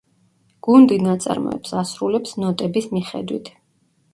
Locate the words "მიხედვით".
2.95-3.53